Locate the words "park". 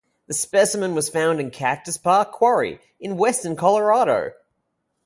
1.99-2.31